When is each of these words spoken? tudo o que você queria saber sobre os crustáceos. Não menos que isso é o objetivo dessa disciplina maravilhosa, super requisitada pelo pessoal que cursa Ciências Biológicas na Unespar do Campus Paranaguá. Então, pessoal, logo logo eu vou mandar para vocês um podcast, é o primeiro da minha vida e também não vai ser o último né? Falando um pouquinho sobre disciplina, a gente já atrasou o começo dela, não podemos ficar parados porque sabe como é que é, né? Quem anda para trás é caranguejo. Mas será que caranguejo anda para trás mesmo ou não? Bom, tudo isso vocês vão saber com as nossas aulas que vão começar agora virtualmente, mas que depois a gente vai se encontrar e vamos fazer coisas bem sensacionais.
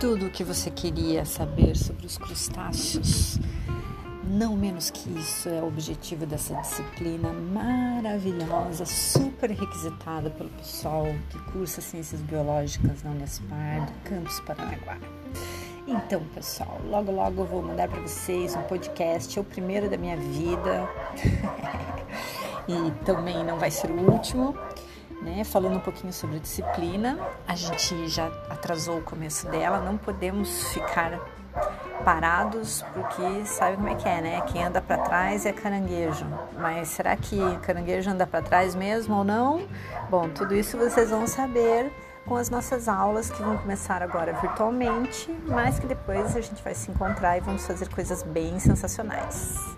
tudo 0.00 0.26
o 0.26 0.30
que 0.30 0.44
você 0.44 0.70
queria 0.70 1.24
saber 1.24 1.76
sobre 1.76 2.06
os 2.06 2.18
crustáceos. 2.18 3.38
Não 4.24 4.54
menos 4.54 4.90
que 4.90 5.08
isso 5.18 5.48
é 5.48 5.62
o 5.62 5.68
objetivo 5.68 6.26
dessa 6.26 6.54
disciplina 6.56 7.32
maravilhosa, 7.32 8.84
super 8.84 9.50
requisitada 9.50 10.28
pelo 10.28 10.50
pessoal 10.50 11.06
que 11.30 11.38
cursa 11.50 11.80
Ciências 11.80 12.20
Biológicas 12.20 13.02
na 13.02 13.12
Unespar 13.12 13.86
do 13.86 13.92
Campus 14.08 14.40
Paranaguá. 14.40 14.98
Então, 15.86 16.20
pessoal, 16.34 16.78
logo 16.90 17.12
logo 17.12 17.42
eu 17.42 17.46
vou 17.46 17.62
mandar 17.62 17.88
para 17.88 18.00
vocês 18.00 18.54
um 18.54 18.62
podcast, 18.62 19.38
é 19.38 19.40
o 19.40 19.44
primeiro 19.44 19.88
da 19.88 19.96
minha 19.96 20.16
vida 20.16 20.88
e 22.68 22.90
também 23.04 23.42
não 23.44 23.58
vai 23.58 23.70
ser 23.70 23.90
o 23.90 24.10
último 24.10 24.54
né? 25.26 25.42
Falando 25.42 25.76
um 25.76 25.80
pouquinho 25.80 26.12
sobre 26.12 26.38
disciplina, 26.38 27.18
a 27.46 27.56
gente 27.56 28.06
já 28.06 28.28
atrasou 28.48 28.98
o 28.98 29.02
começo 29.02 29.48
dela, 29.48 29.80
não 29.80 29.98
podemos 29.98 30.68
ficar 30.72 31.18
parados 32.04 32.84
porque 32.94 33.44
sabe 33.44 33.76
como 33.76 33.88
é 33.88 33.94
que 33.96 34.08
é, 34.08 34.20
né? 34.20 34.40
Quem 34.42 34.62
anda 34.62 34.80
para 34.80 34.98
trás 34.98 35.44
é 35.44 35.52
caranguejo. 35.52 36.24
Mas 36.58 36.88
será 36.88 37.16
que 37.16 37.38
caranguejo 37.62 38.08
anda 38.08 38.26
para 38.26 38.40
trás 38.40 38.74
mesmo 38.74 39.16
ou 39.16 39.24
não? 39.24 39.66
Bom, 40.08 40.28
tudo 40.28 40.54
isso 40.54 40.78
vocês 40.78 41.10
vão 41.10 41.26
saber 41.26 41.92
com 42.24 42.36
as 42.36 42.48
nossas 42.48 42.88
aulas 42.88 43.30
que 43.30 43.42
vão 43.42 43.56
começar 43.56 44.02
agora 44.02 44.32
virtualmente, 44.34 45.30
mas 45.46 45.78
que 45.78 45.86
depois 45.86 46.36
a 46.36 46.40
gente 46.40 46.62
vai 46.62 46.74
se 46.74 46.90
encontrar 46.90 47.36
e 47.36 47.40
vamos 47.40 47.66
fazer 47.66 47.88
coisas 47.88 48.22
bem 48.22 48.58
sensacionais. 48.58 49.76